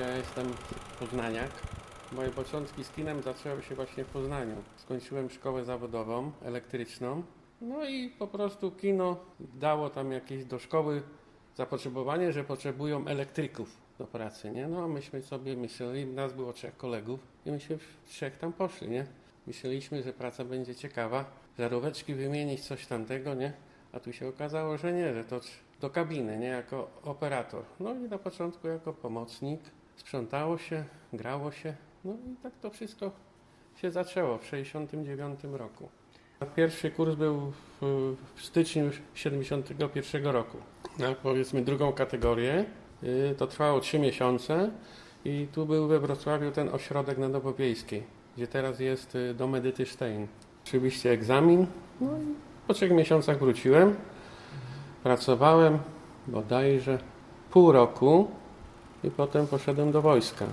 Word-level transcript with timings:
Ja 0.00 0.16
jestem 0.16 0.46
poznaniak. 1.00 1.50
Moje 2.12 2.30
początki 2.30 2.84
z 2.84 2.90
kinem 2.90 3.22
zaczęły 3.22 3.62
się 3.62 3.74
właśnie 3.74 4.04
w 4.04 4.08
Poznaniu. 4.08 4.56
Skończyłem 4.76 5.30
szkołę 5.30 5.64
zawodową, 5.64 6.32
elektryczną. 6.42 7.22
No 7.60 7.84
i 7.84 8.10
po 8.10 8.26
prostu 8.26 8.70
kino 8.70 9.16
dało 9.40 9.90
tam 9.90 10.12
jakieś 10.12 10.44
do 10.44 10.58
szkoły 10.58 11.02
zapotrzebowanie, 11.56 12.32
że 12.32 12.44
potrzebują 12.44 13.06
elektryków 13.06 13.76
do 13.98 14.06
pracy, 14.06 14.50
nie? 14.50 14.68
No 14.68 14.84
a 14.84 14.88
myśmy 14.88 15.22
sobie 15.22 15.56
myśleli, 15.56 16.06
nas 16.06 16.32
było 16.32 16.52
trzech 16.52 16.76
kolegów 16.76 17.20
i 17.46 17.50
myśmy 17.50 17.78
trzech 18.06 18.38
tam 18.38 18.52
poszli, 18.52 18.88
nie? 18.88 19.06
Myśleliśmy, 19.46 20.02
że 20.02 20.12
praca 20.12 20.44
będzie 20.44 20.74
ciekawa, 20.74 21.24
żaróweczki 21.58 22.14
wymienić, 22.14 22.60
coś 22.60 22.86
tamtego, 22.86 23.34
nie? 23.34 23.52
A 23.92 24.00
tu 24.00 24.12
się 24.12 24.28
okazało, 24.28 24.78
że 24.78 24.92
nie, 24.92 25.14
że 25.14 25.24
to 25.24 25.40
do 25.80 25.90
kabiny, 25.90 26.38
nie? 26.38 26.46
Jako 26.46 26.90
operator. 27.02 27.64
No 27.80 27.94
i 27.94 27.98
na 27.98 28.18
początku 28.18 28.68
jako 28.68 28.92
pomocnik. 28.92 29.60
Sprzątało 29.96 30.58
się, 30.58 30.84
grało 31.12 31.52
się. 31.52 31.74
No 32.04 32.12
i 32.12 32.36
tak 32.42 32.52
to 32.60 32.70
wszystko 32.70 33.10
się 33.76 33.90
zaczęło 33.90 34.38
w 34.38 34.40
1969 34.40 35.58
roku. 35.58 35.88
Pierwszy 36.56 36.90
kurs 36.90 37.14
był 37.14 37.52
w, 37.80 38.26
styczniu 38.36 38.90
1971 39.14 40.26
roku. 40.26 40.58
Na 40.98 41.14
powiedzmy 41.14 41.62
drugą 41.62 41.92
kategorię. 41.92 42.64
Y, 43.02 43.34
To 43.38 43.46
trwało 43.46 43.80
3 43.80 43.98
miesiące 43.98 44.70
i 45.24 45.46
tu 45.52 45.66
był 45.66 45.88
we 45.88 46.00
Wrocławiu 46.00 46.50
ten 46.50 46.68
ośrodek 46.68 47.18
na 47.18 47.28
Nowowiejskiej, 47.28 48.02
gdzie 48.36 48.46
teraz 48.46 48.80
jest 48.80 49.14
y, 49.14 49.34
dom 49.34 49.54
Edyty 49.54 49.86
Stein. 49.86 50.26
Oczywiście 50.64 51.10
egzamin. 51.10 51.66
No 52.00 52.18
i 52.18 52.34
po 52.66 52.74
trzech 52.74 52.90
miesiącach 52.90 53.38
wróciłem. 53.38 53.96
Pracowałem 55.02 55.78
bodajże 56.26 56.98
pół 57.50 57.72
roku 57.72 58.28
i 59.04 59.10
potem 59.10 59.46
poszedłem 59.46 59.92
do 59.92 60.02
wojska. 60.02 60.46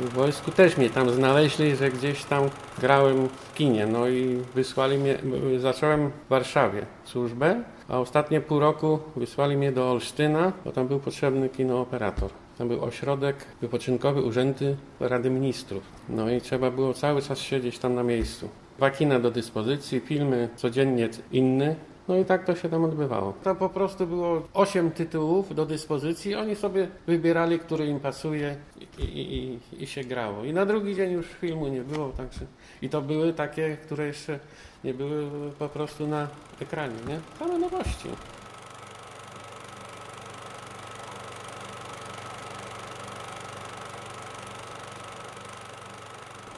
W 0.00 0.12
wojsku 0.12 0.50
też 0.50 0.76
mnie 0.76 0.90
tam 0.90 1.10
znaleźli, 1.10 1.76
że 1.76 1.90
gdzieś 1.90 2.24
tam 2.24 2.50
grałem 2.78 3.28
w 3.28 3.54
kinie. 3.54 3.86
No 3.86 4.08
i 4.08 4.42
wysłali 4.54 4.98
mnie, 4.98 5.18
zacząłem 5.58 6.10
w 6.10 6.28
Warszawie 6.28 6.86
służbę, 7.04 7.62
a 7.88 7.98
ostatnie 7.98 8.40
pół 8.40 8.60
roku 8.60 8.98
wysłali 9.16 9.56
mnie 9.56 9.72
do 9.72 9.90
Olsztyna, 9.90 10.52
bo 10.64 10.72
tam 10.72 10.88
był 10.88 11.00
potrzebny 11.00 11.48
kinooperator. 11.48 12.30
Tam 12.58 12.68
był 12.68 12.84
ośrodek 12.84 13.36
wypoczynkowy 13.60 14.22
Urzędy 14.22 14.76
Rady 15.00 15.30
Ministrów. 15.30 15.82
No 16.08 16.30
i 16.30 16.40
trzeba 16.40 16.70
było 16.70 16.94
cały 16.94 17.22
czas 17.22 17.38
siedzieć 17.38 17.78
tam 17.78 17.94
na 17.94 18.02
miejscu. 18.02 18.48
Dwa 18.76 18.90
kina 18.90 19.20
do 19.20 19.30
dyspozycji, 19.30 20.00
filmy 20.00 20.48
codziennie 20.56 21.08
inny. 21.32 21.76
No 22.08 22.16
i 22.16 22.24
tak 22.24 22.44
to 22.44 22.54
się 22.54 22.68
tam 22.68 22.84
odbywało. 22.84 23.32
Tam 23.44 23.56
po 23.56 23.68
prostu 23.68 24.06
było 24.06 24.42
osiem 24.54 24.90
tytułów 24.90 25.54
do 25.54 25.66
dyspozycji, 25.66 26.34
oni 26.34 26.56
sobie 26.56 26.88
wybierali, 27.06 27.58
który 27.58 27.86
im 27.86 28.00
pasuje 28.00 28.56
i, 28.98 29.04
i, 29.04 29.82
i, 29.82 29.86
się 29.86 30.04
grało. 30.04 30.44
I 30.44 30.52
na 30.52 30.66
drugi 30.66 30.94
dzień 30.94 31.12
już 31.12 31.26
filmu 31.26 31.68
nie 31.68 31.80
było, 31.80 32.08
także 32.08 32.40
i 32.82 32.88
to 32.88 33.02
były 33.02 33.32
takie, 33.32 33.76
które 33.76 34.06
jeszcze 34.06 34.38
nie 34.84 34.94
były 34.94 35.30
po 35.58 35.68
prostu 35.68 36.06
na 36.06 36.28
ekranie, 36.60 36.96
nie? 37.08 37.20
Same 37.38 37.58
nowości. 37.58 38.08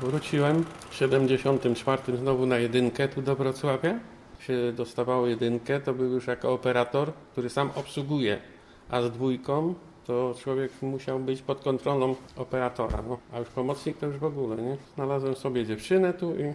Wróciłem 0.01 0.65
w 0.91 0.95
74 0.95 2.17
znowu 2.17 2.47
na 2.47 2.59
jedynkę 2.59 3.09
tu 3.09 3.23
do 3.23 3.37
Wrocławia. 3.37 4.01
Się 4.39 4.73
dostawało 4.73 5.27
jedynkę, 5.27 5.81
to 5.81 5.95
był 5.95 6.13
już 6.13 6.27
jako 6.27 6.53
operator, 6.53 7.13
który 7.33 7.51
sam 7.51 7.71
obsługuje. 7.75 8.39
A 8.91 9.03
z 9.03 9.11
dwójką 9.11 9.75
to 10.07 10.35
człowiek 10.39 10.73
musiał 10.83 11.19
być 11.19 11.43
pod 11.43 11.61
kontrolą 11.61 12.15
operatora. 12.37 13.03
No. 13.09 13.19
A 13.33 13.39
już 13.39 13.49
pomocnik 13.49 13.99
to 13.99 14.07
już 14.07 14.17
w 14.17 14.25
ogóle, 14.25 14.57
nie? 14.57 14.77
Znalazłem 14.95 15.37
sobie 15.37 15.67
dziewczynę 15.67 16.13
tu 16.13 16.35
i 16.37 16.55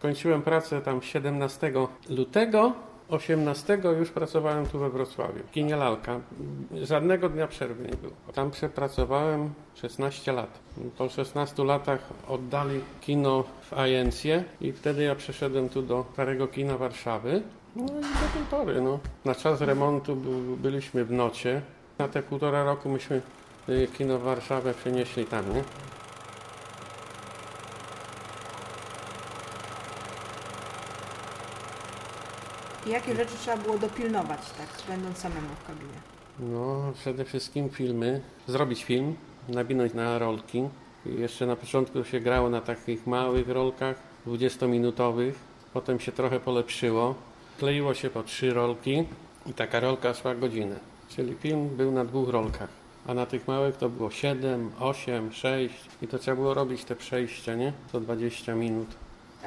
kończyłem 0.00 0.42
pracę 0.42 0.80
tam 0.80 1.02
17 1.02 1.72
lutego. 2.10 2.72
18 3.12 3.78
już 3.98 4.10
pracowałem 4.10 4.66
tu 4.66 4.78
we 4.78 4.90
Wrocławiu. 4.90 5.44
W 5.46 5.50
kinie 5.50 5.76
Lalka. 5.76 6.20
Żadnego 6.82 7.28
dnia 7.28 7.46
przerwy 7.46 7.82
nie 7.82 7.96
było. 7.96 8.12
Tam 8.34 8.50
przepracowałem 8.50 9.50
16 9.74 10.32
lat. 10.32 10.58
Po 10.98 11.08
16 11.08 11.64
latach 11.64 12.00
oddali 12.28 12.80
kino 13.00 13.44
w 13.62 13.72
agencję 13.72 14.44
i 14.60 14.72
wtedy 14.72 15.02
ja 15.02 15.14
przeszedłem 15.14 15.68
tu 15.68 15.82
do 15.82 16.04
starego 16.12 16.48
kina 16.48 16.78
Warszawy. 16.78 17.42
No 17.76 17.84
i 17.84 17.86
do 17.88 18.28
tej 18.34 18.44
pory, 18.50 18.80
no. 18.80 18.98
Na 19.24 19.34
czas 19.34 19.60
remontu 19.60 20.16
byliśmy 20.56 21.04
w 21.04 21.12
nocie. 21.12 21.62
Na 21.98 22.08
te 22.08 22.22
półtora 22.22 22.64
roku 22.64 22.88
myśmy 22.88 23.22
y, 23.68 23.88
kino 23.98 24.18
Warszawę 24.18 24.74
przenieśli 24.74 25.24
tam, 25.24 25.54
nie? 25.54 25.62
I 32.86 32.90
jakie 32.90 33.14
rzeczy 33.14 33.32
trzeba 33.40 33.56
było 33.56 33.78
dopilnować, 33.78 34.40
tak, 34.58 34.86
będąc 34.88 35.18
samemu 35.18 35.48
w 35.62 35.66
kabinie? 35.66 35.98
No, 36.38 36.92
przede 36.94 37.24
wszystkim 37.24 37.70
filmy. 37.70 38.20
Zrobić 38.46 38.84
film, 38.84 39.16
nawinąć 39.48 39.94
na 39.94 40.18
rolki. 40.18 40.68
Jeszcze 41.06 41.46
na 41.46 41.56
początku 41.56 42.04
się 42.04 42.20
grało 42.20 42.50
na 42.50 42.60
takich 42.60 43.06
małych 43.06 43.48
rolkach, 43.48 43.96
20-minutowych. 44.26 45.32
Potem 45.72 46.00
się 46.00 46.12
trochę 46.12 46.40
polepszyło. 46.40 47.14
Kleiło 47.58 47.94
się 47.94 48.10
po 48.10 48.22
trzy 48.22 48.54
rolki 48.54 49.04
i 49.46 49.54
taka 49.54 49.80
rolka 49.80 50.14
szła 50.14 50.34
godzinę. 50.34 50.76
Czyli 51.08 51.34
film 51.34 51.68
był 51.68 51.92
na 51.92 52.04
dwóch 52.04 52.28
rolkach. 52.28 52.68
A 53.06 53.14
na 53.14 53.26
tych 53.26 53.48
małych 53.48 53.76
to 53.76 53.88
było 53.88 54.10
7, 54.10 54.70
8, 54.80 55.32
6 55.32 55.74
i 56.02 56.08
to 56.08 56.18
trzeba 56.18 56.36
było 56.36 56.54
robić 56.54 56.84
te 56.84 56.96
przejścia, 56.96 57.54
nie? 57.54 57.72
Co 57.92 58.00
20 58.00 58.54
minut. 58.54 58.88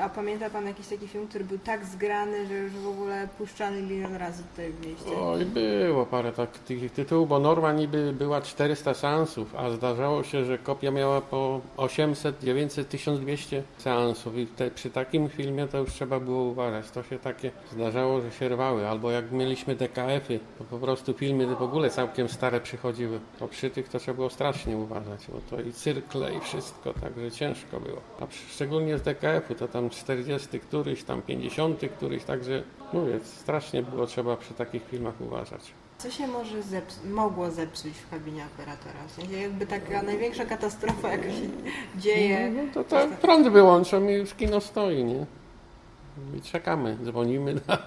A 0.02 0.10
pamięta 0.10 0.50
Pan 0.50 0.68
jakiś 0.68 0.88
taki 0.88 1.08
film, 1.08 1.28
który 1.28 1.44
był 1.44 1.60
tak 1.60 1.86
zgrany, 1.86 2.48
że 2.48 2.54
już 2.54 2.74
w 2.74 2.88
ogóle 2.88 3.28
puszczany 3.38 3.82
milion 3.82 4.16
razy 4.16 4.44
tutaj 4.44 4.72
w 4.72 4.86
mieście? 4.88 5.22
Oj, 5.22 5.46
było 5.46 6.06
parę 6.06 6.32
takich 6.32 6.92
tytułów, 6.92 7.30
bo 7.30 7.40
norma 7.40 7.74
niby 7.74 8.14
była 8.14 8.42
400 8.42 8.94
seansów, 8.94 9.56
a 9.56 9.70
zdarzało 9.70 10.24
się, 10.24 10.46
że 10.46 10.58
kopia 10.58 10.92
miała 10.92 11.22
po 11.22 11.62
800, 11.78 12.40
900, 12.44 12.90
1200 12.90 13.64
seansów 13.78 14.38
i 14.38 14.48
te, 14.48 14.72
przy 14.72 14.90
takim 14.90 15.30
filmie 15.30 15.68
to 15.68 15.78
już 15.78 15.94
trzeba 15.94 16.20
było 16.20 16.44
uważać. 16.44 16.92
To 16.92 17.04
się 17.04 17.20
takie 17.20 17.52
zdarzało, 17.72 18.22
że 18.22 18.32
się 18.32 18.50
rwały, 18.50 18.88
albo 18.88 19.12
jak 19.12 19.32
mieliśmy 19.32 19.76
DKF-y, 19.76 20.40
to 20.58 20.64
po 20.64 20.78
prostu 20.78 21.14
filmy 21.14 21.56
w 21.56 21.62
ogóle 21.62 21.90
całkiem 21.90 22.30
stare 22.30 22.62
przychodziły. 22.62 23.20
To 23.40 23.48
przy 23.48 23.70
tych 23.70 23.90
to 23.90 24.00
trzeba 24.00 24.16
było 24.16 24.30
strasznie 24.30 24.78
uważać, 24.78 25.28
bo 25.30 25.58
to 25.58 25.62
i 25.62 25.74
cyrkle 25.74 26.34
i 26.34 26.40
wszystko, 26.40 26.94
także 26.94 27.32
ciężko 27.32 27.80
było. 27.80 28.02
A 28.20 28.28
szczególnie 28.50 28.98
z 28.98 29.02
DKF-u 29.02 29.56
to 29.56 29.68
tam 29.68 29.85
40 29.90 30.60
któryś, 30.60 31.04
tam 31.04 31.22
50 31.22 31.82
któryś, 31.98 32.24
także 32.24 32.64
mówię, 32.94 33.20
strasznie 33.24 33.84
było 33.84 34.08
trzeba 34.08 34.38
przy 34.38 34.54
takich 34.54 34.84
filmach 34.88 35.22
uważać. 35.22 35.72
Co 35.98 36.12
się 36.12 36.28
może 36.28 36.62
zeps- 36.62 37.10
mogło 37.10 37.52
zepsuć 37.52 37.94
w 37.94 38.10
kabinie 38.10 38.46
operatora? 38.56 39.08
W 39.08 39.12
sensie 39.12 39.34
jakby 39.38 39.68
taka 39.68 40.02
największa 40.02 40.46
katastrofa, 40.46 41.10
jaka 41.12 41.24
się 41.30 41.50
dzieje. 41.98 42.52
No, 42.52 42.64
no 42.64 42.72
to, 42.74 42.84
to 42.84 43.08
prąd 43.22 43.48
wyłączą 43.48 44.08
i 44.08 44.14
już 44.14 44.34
kino 44.34 44.62
stoi, 44.62 45.04
nie? 45.04 45.26
I 46.38 46.42
czekamy, 46.42 46.98
dzwonimy 47.04 47.54
na 47.68 47.78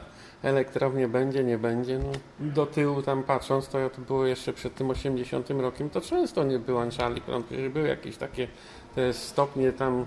elektrownię, 0.42 1.08
będzie, 1.08 1.44
nie 1.44 1.58
będzie. 1.58 1.98
No, 1.98 2.12
do 2.40 2.66
tyłu 2.66 3.02
tam 3.02 3.22
patrząc, 3.22 3.68
to 3.68 3.90
to 3.90 4.00
było 4.00 4.26
jeszcze 4.26 4.52
przed 4.52 4.74
tym 4.74 4.90
80 4.90 5.50
rokiem, 5.50 5.90
to 5.90 6.00
często 6.00 6.44
nie 6.44 6.58
wyłączali 6.58 7.20
prąd, 7.20 7.46
były 7.70 7.88
jakieś 7.88 8.16
takie 8.16 8.48
te 8.94 9.12
stopnie 9.12 9.72
tam, 9.72 10.06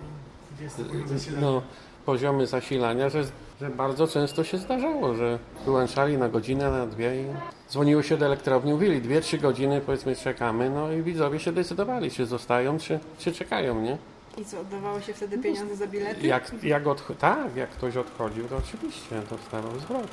no, 1.42 1.62
poziomy 2.06 2.48
zasilania, 2.48 3.09
że, 3.09 3.24
że 3.62 3.69
bardzo 3.69 4.07
często 4.07 4.44
się 4.44 4.57
zdarzało, 4.57 5.15
że 5.15 5.39
wyłączali 5.65 6.18
na 6.18 6.30
godzinę, 6.30 6.71
na 6.71 6.88
dwie 6.88 7.21
i 7.21 7.25
dzwoniło 7.69 8.03
się 8.03 8.18
do 8.18 8.25
elektrowni, 8.25 8.71
mówili 8.71 9.01
dwie, 9.01 9.21
trzy 9.21 9.38
godziny 9.38 9.81
powiedzmy 9.86 10.15
czekamy, 10.15 10.69
no 10.69 10.92
i 10.92 11.01
widzowie 11.01 11.39
się 11.39 11.51
decydowali, 11.51 12.12
czy 12.12 12.25
zostają, 12.25 12.80
czy, 12.80 13.00
czy 13.18 13.31
czekają, 13.31 13.81
nie? 13.81 13.98
I 14.38 14.45
co, 14.45 14.59
oddawało 14.59 15.01
się 15.01 15.13
wtedy 15.13 15.38
pieniądze 15.38 15.75
za 15.75 15.88
bilety? 15.88 16.27
Jak, 16.27 16.63
jak 16.63 16.83
odch- 16.83 17.15
tak, 17.19 17.56
jak 17.56 17.69
ktoś 17.69 17.98
odchodził, 17.98 18.48
to 18.48 18.57
oczywiście 18.57 19.15
dostawał 19.30 19.80
zwrot. 19.80 20.07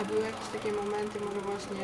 A 0.00 0.04
były 0.04 0.20
jakieś 0.20 0.48
takie 0.52 0.72
momenty 0.72 1.20
może 1.20 1.40
właśnie 1.40 1.76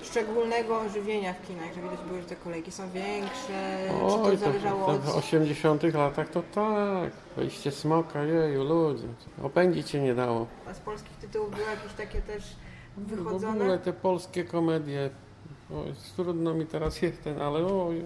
że 0.00 0.04
szczególnego 0.06 0.80
ożywienia 0.80 1.34
w 1.34 1.46
kinach, 1.46 1.74
że 1.74 1.80
widać 1.82 1.98
było, 2.08 2.20
że 2.20 2.26
te 2.26 2.36
kolejki 2.36 2.70
są 2.72 2.90
większe, 2.90 3.78
czy 3.88 4.16
to 4.16 4.22
Oj, 4.22 4.36
zależało 4.36 4.86
to, 4.86 4.92
od... 4.92 5.04
to 5.04 5.12
w 5.12 5.16
80 5.16 5.82
latach 5.94 6.28
to 6.30 6.42
tak, 6.54 7.10
wejście 7.36 7.70
smoka, 7.70 8.22
jeju, 8.24 8.64
ludzie, 8.64 9.04
opędzić 9.42 9.90
się 9.90 10.00
nie 10.00 10.14
dało. 10.14 10.46
A 10.70 10.74
z 10.74 10.78
polskich 10.80 11.16
tytułów 11.16 11.50
były 11.50 11.62
jakieś 11.70 11.92
takie 11.92 12.20
też 12.22 12.56
W 12.96 13.02
ogóle 13.12 13.24
wychodzone? 13.24 13.78
te 13.78 13.92
polskie 13.92 14.44
komedie, 14.44 15.10
oj, 15.74 15.92
trudno 16.16 16.54
mi 16.54 16.66
teraz 16.66 17.02
jest 17.02 17.24
ten, 17.24 17.42
ale 17.42 17.58
oj, 17.66 17.72
oj, 17.88 18.02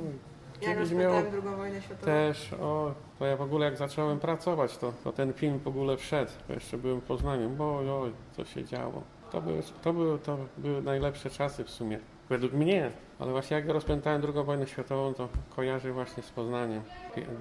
Ja 0.62 0.74
kiedyś 0.74 0.90
miało 0.92 1.14
rozpętałem 1.14 1.30
drugą 1.42 1.56
wojnę 1.56 1.82
światową. 1.82 2.04
też, 2.06 2.52
o, 2.52 2.94
to 3.18 3.26
ja 3.26 3.36
w 3.36 3.42
ogóle 3.42 3.66
jak 3.66 3.76
zacząłem 3.76 4.18
pracować, 4.20 4.76
to, 4.78 4.92
to 5.04 5.12
ten 5.12 5.32
film 5.32 5.58
w 5.58 5.68
ogóle 5.68 5.96
wszedł. 5.96 6.30
Jeszcze 6.48 6.78
byłem 6.78 7.00
w 7.00 7.04
Poznaniu, 7.04 7.50
bo 7.50 7.78
oj, 8.02 8.12
co 8.36 8.44
się 8.44 8.64
działo. 8.64 9.02
To 9.32 9.40
były, 9.40 9.62
to, 9.82 9.92
były, 9.92 10.18
to 10.18 10.38
były 10.58 10.82
najlepsze 10.82 11.30
czasy 11.30 11.64
w 11.64 11.70
sumie, 11.70 11.98
według 12.28 12.52
mnie. 12.52 12.90
Ale 13.18 13.32
właśnie 13.32 13.56
jak 13.56 13.68
rozpętałem 13.68 14.20
drugą 14.20 14.44
wojnę 14.44 14.66
światową, 14.66 15.14
to 15.14 15.28
kojarzę 15.56 15.92
właśnie 15.92 16.22
z 16.22 16.30
Poznaniem. 16.30 16.82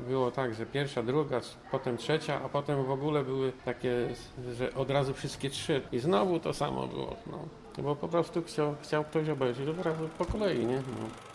Było 0.08 0.32
tak, 0.32 0.54
że 0.54 0.66
pierwsza, 0.66 1.04
druga, 1.04 1.42
potem 1.72 1.98
trzecia, 1.98 2.42
a 2.46 2.50
potem 2.50 2.84
w 2.84 2.92
ogóle 2.92 3.24
były 3.24 3.52
takie, 3.66 4.08
że 4.54 4.74
od 4.74 4.90
razu 4.90 5.14
wszystkie 5.14 5.50
trzy. 5.50 5.82
I 5.92 6.00
znowu 6.00 6.40
to 6.40 6.54
samo 6.54 6.88
było. 6.88 7.16
No. 7.32 7.38
Bo 7.84 7.96
po 7.96 8.08
prostu 8.08 8.44
chciał, 8.44 8.76
chciał 8.82 9.04
ktoś 9.04 9.30
obejrzeć 9.30 9.70
od 9.70 9.86
razu 9.86 10.10
po 10.18 10.26
kolei, 10.26 10.66
nie? 10.66 10.76
No. 10.76 11.31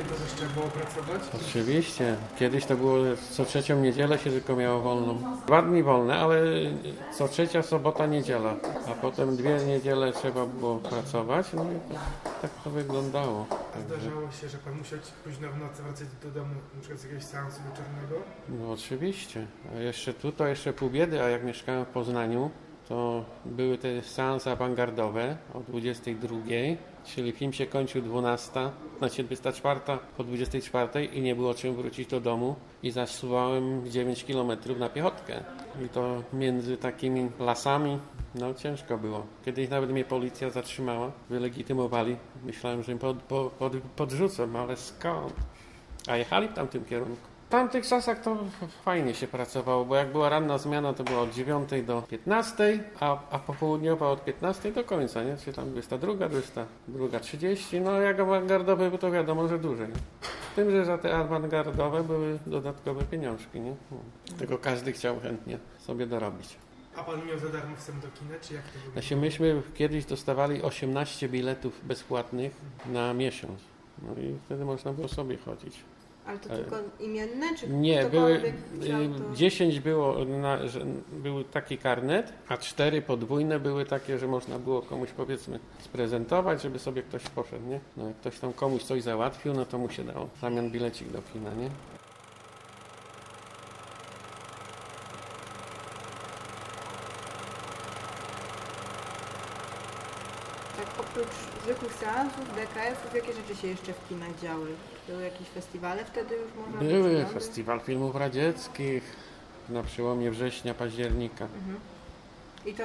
Święto 0.00 0.14
też 0.24 0.32
trzeba 0.36 0.52
było 0.52 0.66
pracować. 0.66 1.20
Oczywiście. 1.48 2.16
Kiedyś 2.38 2.66
to 2.66 2.76
było 2.76 2.96
co 3.30 3.44
trzecią 3.44 3.80
niedzielę 3.80 4.18
się 4.18 4.30
tylko 4.30 4.56
miało 4.56 4.80
wolną. 4.80 5.18
Dwa 5.46 5.62
dni 5.62 5.82
wolne, 5.82 6.18
ale 6.18 6.42
co 7.18 7.28
trzecia 7.28 7.62
sobota, 7.62 8.06
niedziela. 8.06 8.54
A 8.88 8.90
potem 8.90 9.36
dwie 9.36 9.56
niedziele 9.66 10.12
trzeba 10.12 10.46
było 10.46 10.76
pracować. 10.76 11.46
No 11.52 11.62
i 11.62 11.92
to, 11.94 12.00
tak 12.42 12.50
to 12.64 12.70
wyglądało. 12.70 13.46
Także, 13.48 13.86
Zdarzało 13.86 14.30
się, 14.30 14.48
że 14.48 14.58
pan 14.58 14.78
musiał 14.78 14.98
późno 15.24 15.48
w 15.48 15.58
nocy 15.58 15.82
wracać 15.82 16.06
do 16.22 16.30
domu, 16.30 16.54
na 16.74 16.80
przykład 16.80 17.00
z 17.00 17.04
jakiegoś 17.04 17.24
seansu 17.24 17.60
wieczornego. 17.70 18.26
no 18.48 18.72
oczywiście. 18.72 19.46
A 19.76 19.80
jeszcze 19.80 20.14
tu 20.14 20.32
to 20.32 20.46
jeszcze 20.46 20.72
pół 20.72 20.90
biedy, 20.90 21.22
a 21.22 21.28
jak 21.28 21.44
mieszkałem 21.44 21.84
w 21.84 21.88
Poznaniu, 21.88 22.50
to 22.90 23.24
były 23.44 23.78
te 23.78 24.02
seanse 24.02 24.52
awangardowe 24.52 25.36
o 25.54 25.60
22, 25.60 26.36
czyli 27.04 27.32
film 27.32 27.52
się 27.52 27.66
kończył 27.66 28.02
12, 28.02 28.70
znaczy 28.98 29.24
24 29.24 29.80
po 30.16 30.24
24 30.24 31.04
i 31.04 31.22
nie 31.22 31.34
było 31.34 31.54
czym 31.54 31.74
wrócić 31.74 32.08
do 32.08 32.20
domu 32.20 32.56
i 32.82 32.90
zasuwałem 32.90 33.90
9 33.90 34.24
km 34.24 34.50
na 34.78 34.88
piechotkę. 34.88 35.44
I 35.86 35.88
to 35.88 36.22
między 36.32 36.76
takimi 36.76 37.30
lasami, 37.38 37.98
no 38.34 38.54
ciężko 38.54 38.98
było. 38.98 39.26
Kiedyś 39.44 39.68
nawet 39.68 39.90
mnie 39.90 40.04
policja 40.04 40.50
zatrzymała, 40.50 41.12
wylegitymowali. 41.28 42.16
Myślałem, 42.44 42.82
że 42.82 42.92
im 42.92 42.98
pod, 42.98 43.22
pod, 43.22 43.52
pod, 43.52 43.72
podrzucą, 43.96 44.58
ale 44.58 44.76
skąd? 44.76 45.34
A 46.08 46.16
jechali 46.16 46.48
w 46.48 46.52
tamtym 46.52 46.84
kierunku. 46.84 47.29
W 47.50 47.52
tamtych 47.52 47.86
czasach 47.86 48.20
to 48.20 48.36
fajnie 48.84 49.14
się 49.14 49.26
pracowało, 49.26 49.84
bo 49.84 49.96
jak 49.96 50.12
była 50.12 50.28
ranna 50.28 50.58
zmiana, 50.58 50.92
to 50.92 51.04
była 51.04 51.20
od 51.20 51.32
9 51.32 51.70
do 51.86 52.02
15, 52.02 52.84
a, 53.00 53.18
a 53.30 53.38
popołudniowa 53.38 54.10
od 54.10 54.24
15 54.24 54.72
do 54.72 54.84
końca, 54.84 55.24
nie? 55.24 55.36
Czy 55.36 55.52
tam 55.52 55.70
22, 55.70 56.14
22, 56.14 57.20
30, 57.20 57.80
no 57.80 58.00
jak 58.00 58.20
awangardowe, 58.20 58.98
to 58.98 59.10
wiadomo, 59.10 59.48
że 59.48 59.58
dłużej. 59.58 59.88
Z 60.52 60.54
tym, 60.54 60.70
że 60.70 60.84
za 60.84 60.98
te 60.98 61.16
awangardowe 61.16 62.04
były 62.04 62.38
dodatkowe 62.46 63.04
pieniążki, 63.04 63.60
nie? 63.60 63.74
No. 63.90 63.98
Tego 64.38 64.58
każdy 64.58 64.92
chciał 64.92 65.20
chętnie 65.20 65.58
sobie 65.78 66.06
dorobić. 66.06 66.56
A 66.96 67.02
pan 67.04 67.26
miał 67.26 67.38
za 67.38 67.48
darmo 67.48 67.76
wstęp 67.76 68.02
do 68.02 68.08
kina, 68.08 68.34
czy 68.40 68.54
jak 68.54 68.62
to 68.62 68.68
wyglądało? 68.68 68.92
Znaczy 68.92 69.16
myśmy 69.16 69.62
kiedyś 69.74 70.04
dostawali 70.04 70.62
18 70.62 71.28
biletów 71.28 71.86
bezpłatnych 71.86 72.52
na 72.86 73.14
miesiąc. 73.14 73.60
No 74.02 74.12
i 74.22 74.38
wtedy 74.44 74.64
można 74.64 74.92
było 74.92 75.08
sobie 75.08 75.36
chodzić. 75.36 75.84
Ale 76.26 76.38
to 76.38 76.50
Ale- 76.50 76.58
tylko 76.58 76.76
imienne, 77.00 77.56
czy 77.56 77.68
Nie, 77.68 78.04
były, 78.04 78.38
chciał 78.80 78.98
to... 79.18 79.32
y, 79.32 79.36
10 79.36 79.80
było, 79.80 80.24
na, 80.24 80.66
że 80.66 80.80
był 81.12 81.44
taki 81.44 81.78
karnet, 81.78 82.32
a 82.48 82.56
4 82.56 83.02
podwójne 83.02 83.60
były 83.60 83.86
takie, 83.86 84.18
że 84.18 84.26
można 84.26 84.58
było 84.58 84.82
komuś 84.82 85.10
powiedzmy 85.10 85.58
sprezentować, 85.80 86.62
żeby 86.62 86.78
sobie 86.78 87.02
ktoś 87.02 87.22
poszedł, 87.22 87.66
nie? 87.66 87.80
No 87.96 88.06
jak 88.06 88.16
ktoś 88.16 88.38
tam 88.38 88.52
komuś 88.52 88.82
coś 88.82 89.02
załatwił, 89.02 89.54
no 89.54 89.64
to 89.64 89.78
mu 89.78 89.90
się 89.90 90.04
dało 90.04 90.28
w 90.36 90.40
zamian 90.40 90.70
bilecik 90.70 91.08
do 91.08 91.22
kina, 91.32 91.54
nie? 91.54 91.70
Tak 100.76 100.86
oprócz 101.00 101.66
seansów, 102.40 102.54
DKF-ów, 102.56 103.14
jakie 103.14 103.32
rzeczy 103.32 103.56
się 103.62 103.68
jeszcze 103.68 103.92
w 103.92 104.08
kinach 104.08 104.40
działy? 104.42 104.68
Były 105.08 105.22
jakieś 105.22 105.48
festiwale 105.48 106.04
wtedy 106.04 106.34
już 106.34 106.54
można 106.56 106.78
było 106.78 106.90
Były 106.90 107.02
przeglądać? 107.02 107.32
festiwal 107.32 107.80
filmów 107.80 108.16
radzieckich 108.16 109.02
na 109.68 109.82
przełomie 109.82 110.30
września, 110.30 110.74
października. 110.74 111.44
Mhm. 111.44 111.76
I 112.66 112.74
to 112.74 112.82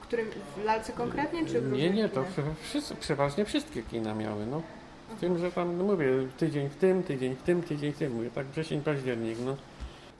którym, 0.00 0.26
w 0.56 0.64
lalce 0.64 0.92
konkretnie, 0.92 1.46
czy 1.46 1.60
w 1.60 1.72
Nie, 1.72 1.90
nie, 1.90 2.08
to 2.08 2.24
wszyscy, 2.62 2.94
przeważnie 2.94 3.44
wszystkie 3.44 3.82
kina 3.82 4.14
miały, 4.14 4.46
no. 4.46 4.62
Z 5.16 5.20
tym, 5.20 5.38
że 5.38 5.52
tam, 5.52 5.78
no 5.78 5.84
mówię, 5.84 6.06
tydzień 6.38 6.68
w 6.68 6.76
tym, 6.76 7.02
tydzień 7.02 7.36
w 7.36 7.42
tym, 7.42 7.62
tydzień 7.62 7.92
w 7.92 7.98
tym, 7.98 8.12
mówię, 8.12 8.30
tak 8.30 8.46
wrzesień, 8.46 8.80
październik, 8.80 9.38
no. 9.44 9.56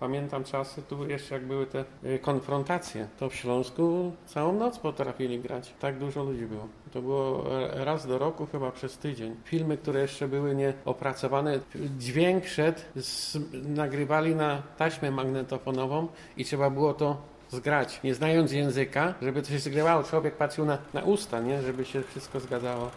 Pamiętam 0.02 0.44
czasy, 0.44 0.82
tu 0.82 1.08
jeszcze 1.08 1.34
jak 1.34 1.46
były 1.46 1.66
te 1.66 1.84
y, 2.04 2.18
konfrontacje, 2.18 3.08
to 3.18 3.28
w 3.28 3.34
Śląsku 3.34 4.12
całą 4.26 4.52
noc 4.52 4.78
potrafili 4.78 5.40
grać. 5.40 5.74
Tak 5.80 5.98
dużo 5.98 6.24
ludzi 6.24 6.46
było. 6.46 6.68
To 6.92 7.02
było 7.02 7.44
e, 7.62 7.84
raz 7.84 8.06
do 8.06 8.18
roku 8.18 8.46
chyba 8.52 8.70
przez 8.70 8.98
tydzień. 8.98 9.36
Filmy, 9.44 9.76
które 9.76 10.00
jeszcze 10.00 10.28
były 10.28 10.54
nieopracowane, 10.54 11.60
dźwięk 11.98 12.46
szedł, 12.46 12.80
z, 12.96 13.38
nagrywali 13.52 14.34
na 14.34 14.62
taśmę 14.76 15.10
magnetofonową 15.10 16.08
i 16.36 16.44
trzeba 16.44 16.70
było 16.70 16.94
to 16.94 17.16
zgrać, 17.50 18.00
nie 18.04 18.14
znając 18.14 18.52
języka, 18.52 19.14
żeby 19.22 19.42
to 19.42 19.48
się 19.48 19.58
zgrywało. 19.58 20.02
Człowiek 20.02 20.36
patrzył 20.36 20.64
na, 20.64 20.78
na 20.94 21.02
usta, 21.02 21.40
nie? 21.40 21.62
Żeby 21.62 21.84
się 21.84 22.02
wszystko 22.02 22.40
zgadzało. 22.40 22.90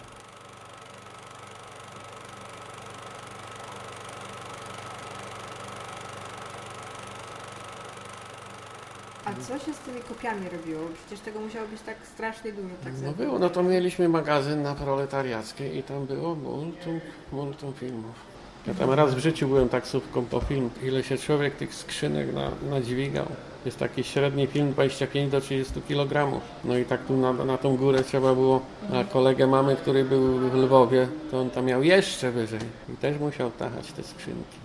A 9.26 9.34
co 9.34 9.60
się 9.66 9.74
z 9.74 9.78
tymi 9.80 10.02
kopiami 10.02 10.50
robiło? 10.50 10.82
Przecież 11.06 11.26
tego 11.26 11.40
musiało 11.40 11.68
być 11.68 11.82
tak 11.82 11.96
strasznie 12.14 12.52
dużo. 12.54 12.76
Tak 12.84 12.94
No 13.04 13.12
było, 13.12 13.40
no 13.40 13.50
to 13.50 13.64
mieliśmy 13.64 14.10
magazyn 14.10 14.62
na 14.62 14.76
proletariackiej 14.76 15.78
i 15.78 15.84
tam 15.84 16.06
było 16.06 16.36
multum, 16.36 17.00
multum 17.32 17.74
filmów. 17.74 18.36
Ja 18.68 18.74
tam 18.74 18.92
raz 18.92 19.16
w 19.16 19.18
życiu 19.20 19.48
byłem 19.48 19.70
taksówką 19.70 20.26
po 20.26 20.40
film. 20.40 20.70
Ile 20.84 21.04
się 21.04 21.18
człowiek 21.18 21.56
tych 21.56 21.76
skrzynek 21.76 22.34
na, 22.34 22.52
nadźwigał. 22.70 23.26
Jest 23.66 23.78
taki 23.78 24.04
średni 24.04 24.48
film 24.48 24.72
25 24.72 25.32
do 25.32 25.42
30 25.42 25.82
kg. 25.88 26.42
No 26.64 26.78
i 26.78 26.86
tak 26.86 27.06
tu 27.06 27.18
na, 27.18 27.34
na 27.34 27.58
tą 27.58 27.78
górę 27.78 28.04
trzeba 28.04 28.36
było. 28.36 28.62
A 28.94 29.04
kolegę 29.04 29.48
mamy, 29.48 29.76
który 29.76 30.04
był 30.04 30.50
w 30.50 30.54
Lwowie, 30.54 31.08
to 31.32 31.40
on 31.40 31.50
tam 31.50 31.66
miał 31.66 31.84
jeszcze 31.84 32.32
wyżej. 32.32 32.60
I 32.94 32.98
też 32.98 33.20
musiał 33.20 33.52
tachać 33.52 33.92
te 33.92 34.04
skrzynki. 34.04 34.65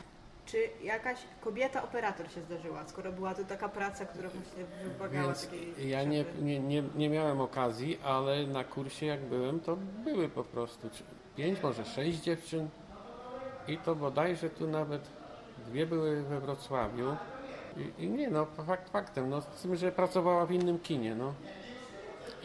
Czy 0.50 0.68
jakaś 0.82 1.18
kobieta 1.40 1.82
operator 1.82 2.30
się 2.30 2.40
zdarzyła, 2.40 2.86
skoro 2.86 3.12
była 3.12 3.34
to 3.34 3.44
taka 3.44 3.68
praca, 3.68 4.04
która 4.06 4.28
właśnie 4.28 4.64
wymagała 4.92 5.26
Więc 5.26 5.44
takiej 5.44 5.88
ja 5.88 6.04
nie, 6.04 6.24
nie, 6.42 6.60
nie, 6.60 6.82
nie 6.96 7.08
miałem 7.08 7.40
okazji, 7.40 7.98
ale 8.04 8.46
na 8.46 8.64
kursie 8.64 9.06
jak 9.06 9.20
byłem, 9.20 9.60
to 9.60 9.76
były 10.04 10.28
po 10.28 10.44
prostu 10.44 10.88
pięć, 11.36 11.62
może 11.62 11.84
sześć 11.84 12.18
dziewczyn. 12.18 12.68
I 13.68 13.78
to 13.78 13.94
bodajże 13.94 14.50
tu 14.50 14.68
nawet 14.68 15.02
dwie 15.66 15.86
były 15.86 16.22
we 16.22 16.40
Wrocławiu. 16.40 17.16
I, 17.76 18.04
i 18.04 18.10
nie 18.10 18.30
no, 18.30 18.46
fakt 18.66 18.90
faktem, 18.90 19.30
no 19.30 19.40
z 19.40 19.46
tym, 19.46 19.76
że 19.76 19.92
pracowała 19.92 20.46
w 20.46 20.52
innym 20.52 20.78
kinie, 20.78 21.14
no. 21.14 21.34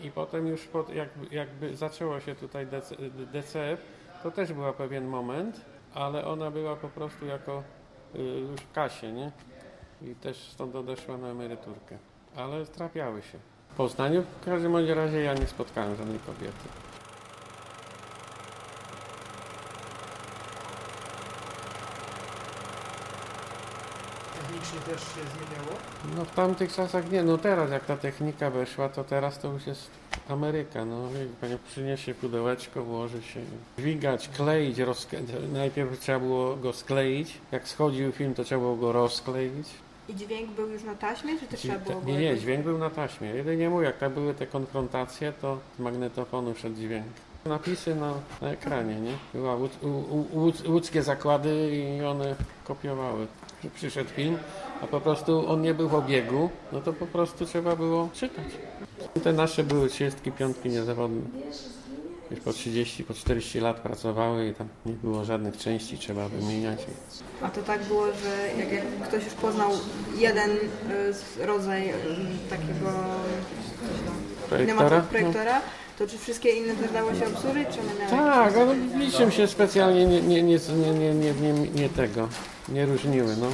I 0.04 0.12
potem 0.12 0.48
już 0.48 0.66
pod, 0.66 0.90
jakby, 0.90 1.36
jakby 1.36 1.76
zaczęło 1.76 2.20
się 2.20 2.36
tutaj 2.36 2.68
DC, 2.68 2.96
DCF, 3.34 3.82
to 4.24 4.32
też 4.32 4.54
był 4.54 4.74
pewien 4.74 5.06
moment, 5.06 5.62
ale 5.94 6.26
ona 6.26 6.52
była 6.52 6.76
po 6.76 6.90
prostu 6.90 7.26
jako 7.26 7.64
już 8.22 8.62
w 8.62 8.72
kasie, 8.72 9.12
nie? 9.12 9.32
I 10.02 10.16
też 10.16 10.38
stąd 10.38 10.76
odeszła 10.76 11.18
na 11.18 11.28
emeryturkę. 11.28 11.98
Ale 12.36 12.66
trafiały 12.66 13.22
się. 13.22 13.38
W 13.70 13.76
Poznaniu 13.76 14.24
w 14.42 14.46
każdym 14.46 14.72
bądź 14.72 14.90
razie 14.90 15.22
ja 15.22 15.34
nie 15.34 15.48
spotkałem 15.48 15.96
żadnej 15.96 16.20
kobiety. 16.20 16.68
Technicznie 24.34 24.80
też 24.80 25.02
się 25.02 25.22
zmieniało. 25.38 25.78
No 26.16 26.26
w 26.26 26.32
tamtych 26.32 26.74
czasach 26.74 27.12
nie, 27.12 27.24
no 27.24 27.38
teraz 27.38 27.72
jak 27.72 27.86
ta 27.86 27.98
technika 27.98 28.50
weszła, 28.50 28.90
to 28.90 29.04
teraz 29.04 29.40
to 29.40 29.48
już 29.48 29.68
jest 29.68 29.90
Ameryka, 30.30 30.86
no 30.86 30.96
pani 31.42 31.58
przyniesie 31.68 32.14
pudełeczko, 32.16 32.84
włoży 32.84 33.22
się, 33.24 33.40
dźwigać, 33.80 34.30
kleić, 34.30 34.80
rozkle... 34.80 35.20
najpierw 35.54 36.00
trzeba 36.00 36.20
było 36.20 36.56
go 36.56 36.74
skleić, 36.74 37.38
jak 37.52 37.68
schodził 37.68 38.12
film, 38.12 38.34
to 38.34 38.44
trzeba 38.44 38.62
było 38.62 38.76
go 38.76 38.92
rozkleić. 38.92 39.68
I 40.10 40.16
dźwięk 40.16 40.50
był 40.52 40.70
już 40.70 40.84
na 40.84 40.96
taśmie, 40.96 41.40
czy 41.40 41.48
też 41.48 41.60
trzeba 41.60 41.80
było 41.80 42.02
go 42.02 42.08
Nie, 42.12 42.20
nie, 42.20 42.38
dźwięk 42.38 42.64
był 42.64 42.78
na 42.78 42.90
taśmie. 42.90 43.28
Jedynie 43.30 43.70
mówię, 43.70 43.86
jak 43.86 43.98
tam 43.98 44.14
były 44.14 44.34
te 44.34 44.48
konfrontacje, 44.48 45.34
to 45.42 45.58
z 45.78 45.80
magnetofonu 45.80 46.56
szedł 46.56 46.76
dźwięk. 46.76 47.06
Napisy 47.46 47.96
na, 47.96 48.14
na 48.42 48.50
ekranie, 48.50 48.96
nie? 48.96 49.12
Była 49.34 49.56
łódz, 49.56 49.72
łódz, 50.34 50.64
łódzkie 50.68 51.04
zakłady 51.04 51.72
i 51.76 52.04
one 52.06 52.36
kopiowały. 52.64 53.28
Przy- 53.60 53.70
Przyszedł 53.70 54.10
film, 54.10 54.38
a 54.82 54.88
po 54.88 55.02
prostu 55.02 55.50
on 55.50 55.62
nie 55.62 55.74
był 55.74 55.90
w 55.90 55.96
obiegu, 55.96 56.50
no 56.72 56.82
to 56.82 56.94
po 56.94 57.06
prostu 57.08 57.46
trzeba 57.46 57.76
było 57.76 58.10
czytać. 58.14 58.46
Te 59.24 59.34
nasze 59.34 59.64
były 59.64 59.90
35 59.90 60.58
niezawodne. 60.66 61.22
Już 62.32 62.40
po 62.40 62.54
30, 62.54 63.04
po 63.04 63.14
40 63.14 63.60
lat 63.60 63.80
pracowały 63.80 64.48
i 64.48 64.54
tam 64.54 64.68
nie 64.86 64.94
było 64.94 65.26
żadnych 65.26 65.58
części, 65.58 65.98
trzeba 65.98 66.30
wymieniać. 66.30 66.80
A 67.42 67.50
to 67.50 67.62
tak 67.62 67.84
było, 67.84 68.06
że 68.06 68.60
jak, 68.64 68.72
jak 68.72 68.84
ktoś 69.08 69.24
już 69.24 69.34
poznał 69.34 69.72
jeden 70.18 70.52
y, 70.52 71.14
z- 71.14 71.38
rodzaj 71.46 71.90
y, 71.90 71.94
takiego 72.50 72.90
Projektora? 74.50 74.90
kinematu- 74.90 75.02
projektora, 75.08 75.62
to 76.00 76.08
czy 76.08 76.18
wszystkie 76.18 76.50
inne 76.50 76.76
też 76.76 76.92
dało 76.92 77.14
się 77.16 77.28
obsłużyć, 77.28 77.68
czy 77.70 77.80
one 77.80 78.10
Tak, 78.10 78.58
ale 78.58 78.78
niczym 78.78 79.32
się 79.32 79.48
specjalnie 79.48 80.06
nie, 80.06 80.22
nie, 80.22 80.44
nie, 80.44 80.58
nie, 80.76 80.94
nie, 80.94 81.14
nie, 81.14 81.34
nie, 81.34 81.54
nie 81.70 81.90
tego, 81.90 82.28
nie 82.70 82.86
różniły, 82.86 83.36
no. 83.42 83.48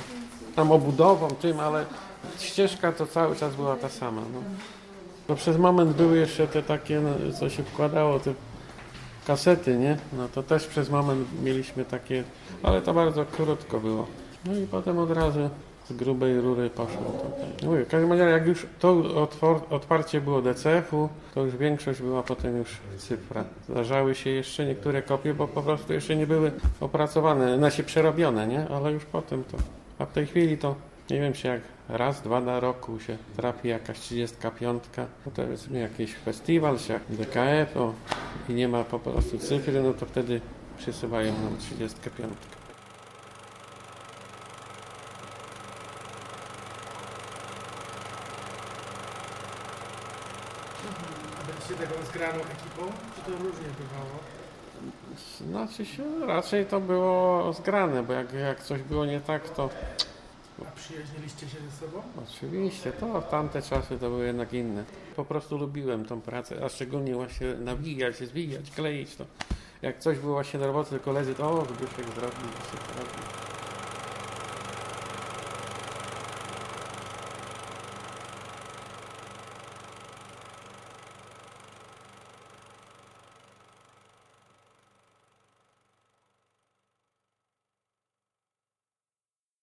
Tam 0.56 0.72
obudową, 0.72 1.28
tym, 1.28 1.60
ale 1.60 1.86
ścieżka 2.40 2.92
to 2.92 3.08
cały 3.08 3.36
czas 3.36 3.56
była 3.56 3.76
ta 3.76 3.90
sama, 3.90 4.22
no. 4.34 4.42
No 5.32 5.36
przez 5.36 5.58
moment 5.58 5.94
były 5.94 6.18
jeszcze 6.18 6.48
te 6.48 6.64
takie, 6.64 7.02
no, 7.02 7.32
co 7.40 7.50
się 7.50 7.64
wkładało, 7.64 8.20
te 8.20 8.34
kasety, 9.28 9.78
nie? 9.78 9.98
No 10.14 10.28
to 10.28 10.44
też 10.44 10.68
przez 10.68 10.90
moment 10.90 11.28
mieliśmy 11.44 11.86
takie, 11.86 12.24
ale 12.64 12.82
to 12.82 12.94
bardzo 12.94 13.26
krótko 13.26 13.80
było. 13.80 14.08
No 14.46 14.58
i 14.58 14.68
potem 14.68 14.98
od 14.98 15.12
razu 15.12 15.50
z 15.90 15.94
grubej 15.94 16.42
rury 16.42 16.70
poszło 16.70 17.04
tutaj. 17.04 17.70
Mówię, 17.70 17.86
w 17.86 17.88
każdym 17.88 18.12
razie 18.12 18.24
jak 18.24 18.48
już 18.48 18.66
to 18.80 19.04
otwarcie 19.70 20.22
było 20.22 20.42
DCF-u, 20.42 21.10
to 21.34 21.46
już 21.46 21.58
większość 21.58 22.02
była 22.02 22.24
potem 22.24 22.58
już 22.58 22.78
cyfra. 22.98 23.44
Zdarzały 23.70 24.16
się 24.16 24.30
jeszcze 24.30 24.66
niektóre 24.66 25.02
kopie, 25.02 25.34
bo 25.34 25.48
po 25.48 25.62
prostu 25.62 25.94
jeszcze 25.94 26.16
nie 26.16 26.28
były 26.28 26.52
opracowane, 26.80 27.58
znaczy 27.58 27.84
przerobione, 27.84 28.48
nie? 28.48 28.68
Ale 28.68 28.92
już 28.92 29.06
potem 29.06 29.44
to. 29.44 29.58
A 30.00 30.06
w 30.06 30.12
tej 30.12 30.26
chwili 30.26 30.58
to 30.58 30.76
nie 31.10 31.20
wiem, 31.20 31.34
czy 31.34 31.48
jak 31.48 31.62
raz, 31.90 32.22
dwa 32.22 32.42
na 32.42 32.60
roku 32.60 33.00
się 33.00 33.18
trafi 33.36 33.68
jakaś 33.68 34.00
35, 34.00 34.84
no 35.26 35.32
to 35.32 35.44
jest 35.44 35.72
jakiś 35.72 36.16
festiwal, 36.16 36.80
czy 36.80 36.94
jak 36.94 37.02
DKF, 37.10 37.78
o, 37.78 37.94
i 38.50 38.54
nie 38.54 38.68
ma 38.68 38.84
po 38.84 39.00
prostu 39.00 39.38
cyfry, 39.38 39.82
no 39.82 39.94
to 39.94 40.06
wtedy 40.06 40.42
przysyłają 40.78 41.34
nam 41.34 41.58
35. 41.58 42.34
A 51.40 51.44
byliście 51.48 51.74
taką 51.74 52.06
zgraną 52.06 52.40
ekipą? 52.40 52.92
Czy 53.16 53.32
to 53.32 53.38
różnie 53.38 53.68
bywało? 53.80 54.20
Znaczy 55.50 55.86
się, 55.86 56.04
raczej 56.28 56.66
to 56.66 56.80
było 56.80 57.54
zgrane, 57.54 58.04
bo 58.04 58.14
jak, 58.14 58.34
jak 58.34 58.64
coś 58.64 58.82
było 58.82 59.06
nie 59.06 59.22
tak, 59.22 59.50
to 59.50 59.70
przyjaźniliście 60.82 61.50
się 61.50 61.58
ze 61.70 61.78
sobą? 61.78 62.02
oczywiście, 62.28 62.92
to 62.92 63.22
tamte 63.22 63.62
czasy 63.62 64.00
to 64.00 64.10
były 64.10 64.26
jednak 64.26 64.54
inne. 64.54 64.84
Po 65.16 65.26
prostu 65.26 65.58
lubiłem 65.58 66.06
tą 66.06 66.22
pracę, 66.22 66.66
a 66.66 66.70
szczególnie 66.70 67.16
właśnie 67.16 67.48
nawijać, 67.54 68.16
zwijać, 68.16 68.72
kleić 68.72 69.16
to. 69.16 69.26
Jak 69.82 70.00
coś 70.00 70.20
było 70.20 70.34
właśnie 70.34 70.60
do 70.60 70.68
roboty, 70.68 71.00
koledzy, 71.00 71.36
to 71.36 71.52
o, 71.52 71.66
Zbyszek 71.66 72.06
zrobił, 72.16 72.48
Zbyszek 72.60 72.86
zrobił. 72.96 73.51